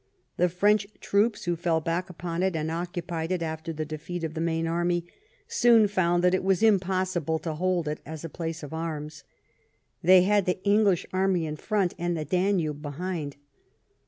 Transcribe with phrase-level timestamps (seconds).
[0.37, 4.33] The French troops who fell back upon it, and occupied it after the defeat of
[4.33, 5.05] the main army,
[5.47, 9.23] soon found that it was impossible to hold it as a place of arms.
[10.01, 13.37] They had the English army in front and the Danube behind.